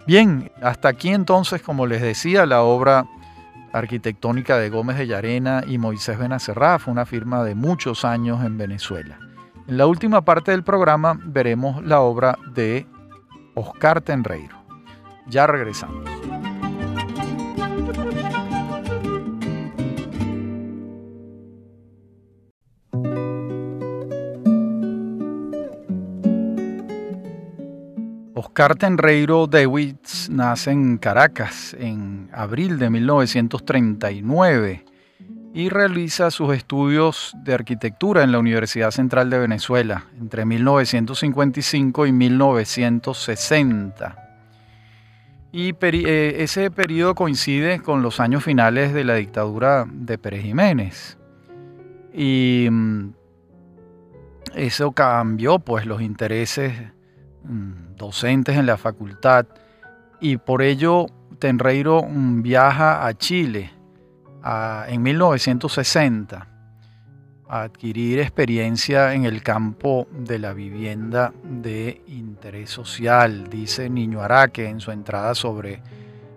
[0.07, 3.07] Bien, hasta aquí entonces, como les decía, la obra
[3.73, 8.59] arquitectónica de Gómez de Llarena y Moisés Benacerrá fue una firma de muchos años en
[8.59, 9.19] Venezuela.
[9.67, 12.87] En la última parte del programa veremos la obra de
[13.55, 14.57] Oscar Tenreiro.
[15.27, 16.05] Ya regresamos.
[28.45, 34.84] Oscar Tenreiro Dewitz nace en Caracas en abril de 1939
[35.55, 42.12] y realiza sus estudios de arquitectura en la Universidad Central de Venezuela entre 1955 y
[42.12, 44.16] 1960.
[45.51, 51.16] Y eh, ese periodo coincide con los años finales de la dictadura de Pérez Jiménez.
[52.12, 53.09] Y mm,
[54.55, 56.93] eso cambió pues los intereses
[57.97, 59.47] docentes en la facultad
[60.20, 61.07] y por ello
[61.38, 63.70] Tenreiro mm, viaja a Chile
[64.88, 66.49] en 1960
[67.49, 74.68] a adquirir experiencia en el campo de la vivienda de interés social, dice Niño Araque
[74.68, 75.82] en su entrada sobre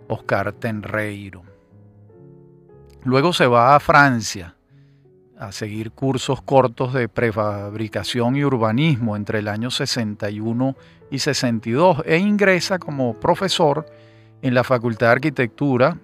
[0.07, 1.43] Oscar Tenreiro.
[3.03, 4.55] Luego se va a Francia
[5.39, 12.17] a seguir cursos cortos de prefabricación y urbanismo entre el año 61 y 62 e
[12.17, 13.85] ingresa como profesor
[14.41, 15.97] en la Facultad de Arquitectura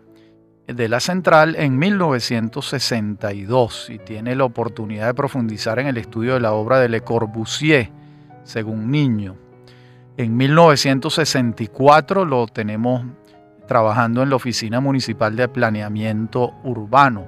[0.68, 6.40] de la Central en 1962 y tiene la oportunidad de profundizar en el estudio de
[6.40, 7.90] la obra de Le Corbusier,
[8.44, 9.36] según Niño.
[10.16, 13.04] En 1964 lo tenemos
[13.68, 17.28] trabajando en la Oficina Municipal de Planeamiento Urbano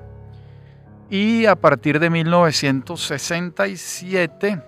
[1.09, 4.61] y a partir de 1967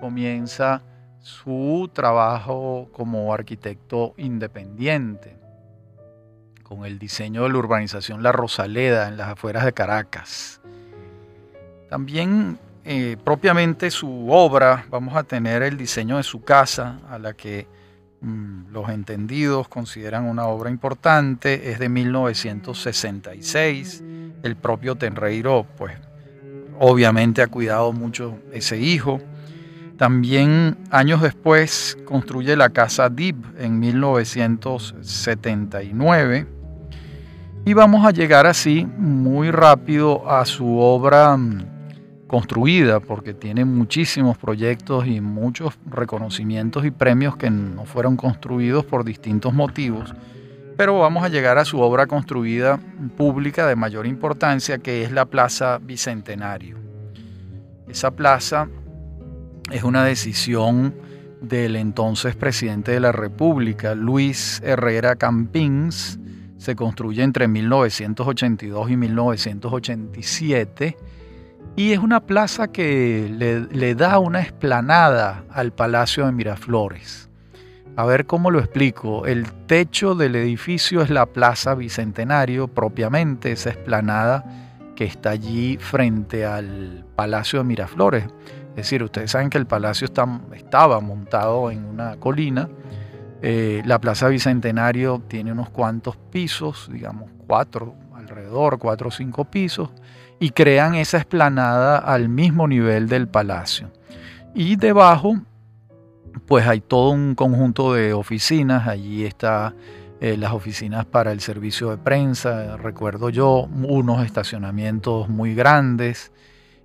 [0.00, 0.82] comienza
[1.26, 5.36] su trabajo como arquitecto independiente,
[6.62, 10.60] con el diseño de la urbanización La Rosaleda en las afueras de Caracas.
[11.90, 17.32] También eh, propiamente su obra, vamos a tener el diseño de su casa, a la
[17.32, 17.66] que
[18.20, 24.04] mm, los entendidos consideran una obra importante, es de 1966
[24.44, 25.92] el propio Tenreiro, pues
[26.78, 29.20] obviamente ha cuidado mucho ese hijo.
[29.96, 36.46] También años después construye la casa Deep en 1979.
[37.64, 44.38] Y vamos a llegar así muy rápido a su obra mm, construida, porque tiene muchísimos
[44.38, 50.12] proyectos y muchos reconocimientos y premios que no fueron construidos por distintos motivos
[50.76, 52.78] pero vamos a llegar a su obra construida
[53.16, 56.76] pública de mayor importancia, que es la Plaza Bicentenario.
[57.88, 58.68] Esa plaza
[59.70, 60.94] es una decisión
[61.40, 66.18] del entonces presidente de la República, Luis Herrera Campins.
[66.58, 70.96] Se construye entre 1982 y 1987
[71.76, 77.28] y es una plaza que le, da una esplanada al Palacio de Miraflores.
[77.96, 79.26] A ver cómo lo explico.
[79.26, 84.44] El techo del edificio es la Plaza Bicentenario, propiamente esa esplanada
[84.96, 88.24] que está allí frente al Palacio de Miraflores.
[88.76, 92.68] Es decir, ustedes saben que el palacio estaba montado en una colina.
[93.40, 99.88] Eh, la Plaza Bicentenario tiene unos cuantos pisos, digamos cuatro, alrededor cuatro o cinco pisos,
[100.38, 103.90] y crean esa esplanada al mismo nivel del palacio.
[104.54, 105.40] Y debajo,
[106.44, 108.88] pues hay todo un conjunto de oficinas.
[108.88, 109.74] Allí está
[110.20, 116.30] eh, las oficinas para el servicio de prensa, recuerdo yo, unos estacionamientos muy grandes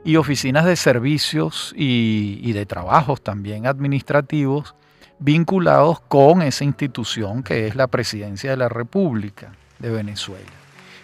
[0.04, 4.76] y oficinas de servicios y, de trabajos también administrativos
[5.20, 10.49] vinculados con esa institución que es la Presidencia de la República de Venezuela.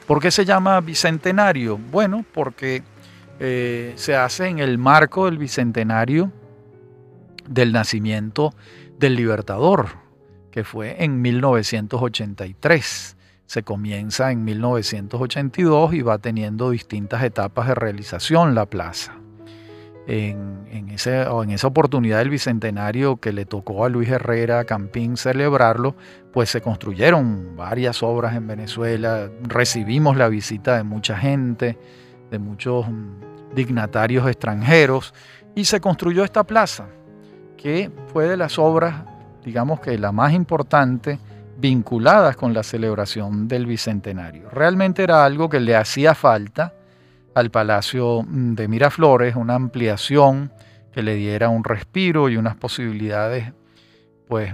[0.07, 1.77] ¿Por qué se llama Bicentenario?
[1.77, 2.81] Bueno, porque
[3.39, 6.31] eh, se hace en el marco del Bicentenario
[7.47, 8.53] del nacimiento
[8.97, 9.89] del Libertador,
[10.51, 13.16] que fue en 1983.
[13.47, 19.13] Se comienza en 1982 y va teniendo distintas etapas de realización la plaza.
[20.09, 25.95] En, ese, en esa oportunidad del bicentenario que le tocó a Luis Herrera Campín celebrarlo,
[26.31, 31.77] pues se construyeron varias obras en Venezuela, recibimos la visita de mucha gente,
[32.31, 35.13] de muchos mm, dignatarios extranjeros,
[35.55, 36.87] y se construyó esta plaza,
[37.57, 39.03] que fue de las obras
[39.47, 41.19] digamos que la más importante,
[41.57, 44.49] vinculadas con la celebración del Bicentenario.
[44.49, 46.73] Realmente era algo que le hacía falta
[47.33, 50.51] al Palacio de Miraflores, una ampliación
[50.91, 53.53] que le diera un respiro y unas posibilidades,
[54.27, 54.53] pues,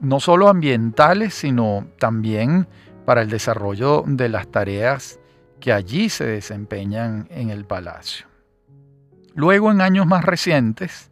[0.00, 2.68] no solo ambientales, sino también
[3.04, 5.18] para el desarrollo de las tareas
[5.58, 8.26] que allí se desempeñan en el palacio.
[9.34, 11.10] Luego, en años más recientes,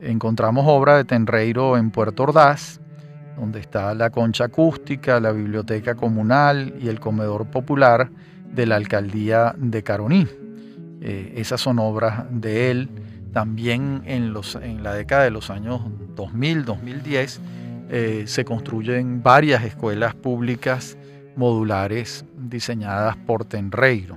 [0.00, 2.80] encontramos obra de Tenreiro en Puerto Ordaz,
[3.36, 8.10] donde está la concha acústica, la biblioteca comunal y el comedor popular
[8.54, 10.26] de la alcaldía de Caroní.
[11.00, 12.88] Eh, esas son obras de él.
[13.32, 15.82] También en, los, en la década de los años
[16.16, 17.38] 2000-2010
[17.88, 20.96] eh, se construyen varias escuelas públicas
[21.36, 24.16] modulares diseñadas por Tenreiro.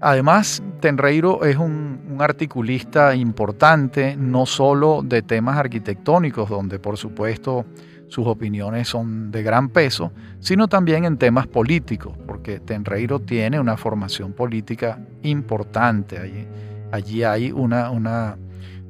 [0.00, 7.64] Además, Tenreiro es un, articulista importante, no solo de temas arquitectónicos, donde por supuesto
[8.08, 13.76] sus opiniones son de gran peso, sino también en temas políticos, porque Tenreiro tiene una
[13.76, 16.18] formación política importante.
[16.18, 16.46] Allí,
[16.90, 18.36] allí hay una, una,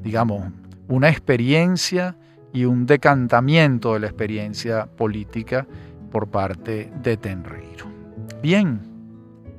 [0.02, 0.52] digamos,
[0.86, 2.16] una experiencia
[2.52, 5.66] y un decantamiento de la experiencia política
[6.10, 7.86] por parte de Tenreiro.
[8.42, 8.80] Bien,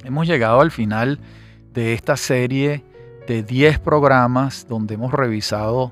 [0.04, 1.20] hemos llegado al final
[1.74, 2.84] de esta serie
[3.28, 5.92] de 10 programas donde hemos revisado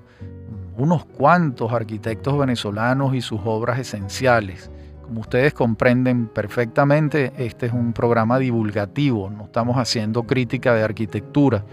[0.77, 4.71] unos cuantos arquitectos venezolanos y sus obras esenciales.
[5.01, 11.63] Como ustedes comprenden perfectamente, este es un programa divulgativo, no estamos haciendo crítica de arquitectura.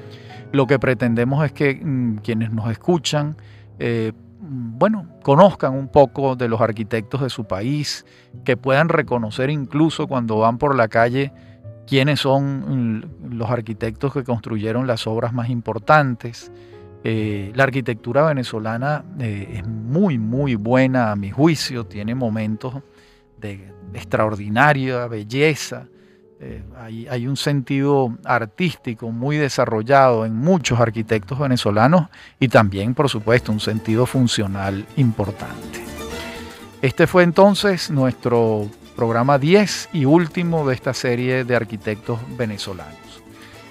[0.52, 3.36] Lo que pretendemos es que mm, quienes nos escuchan,
[3.78, 8.06] eh, bueno, conozcan un poco de los arquitectos de su país,
[8.44, 11.32] que puedan reconocer incluso cuando van por la calle
[11.86, 16.52] quiénes son mm, los arquitectos que construyeron las obras más importantes.
[17.06, 22.76] Eh, la arquitectura venezolana eh, es muy, muy buena a mi juicio, tiene momentos
[23.38, 25.86] de extraordinaria belleza.
[26.40, 32.08] Eh, hay, hay, un sentido artístico muy desarrollado en muchos arquitectos venezolanos
[32.40, 35.84] y también, por supuesto, un sentido funcional importante.
[36.80, 42.94] Este fue entonces nuestro programa 10 y último de esta serie de arquitectos venezolanos.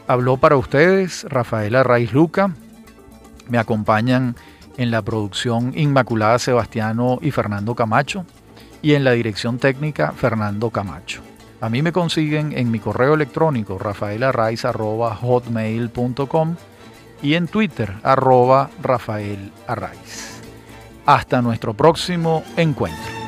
[0.06, 2.52] Habló para ustedes Rafaela Raiz Luca,
[3.50, 4.36] me acompañan
[4.78, 8.26] en la producción Inmaculada Sebastiano y Fernando Camacho
[8.82, 11.22] y en la dirección técnica Fernando Camacho.
[11.62, 16.56] A mí me consiguen en mi correo electrónico rafaelarraiz.hotmail.com
[17.22, 19.54] y en Twitter arroba Rafael
[21.06, 23.22] Hasta nuestro próximo encuentro.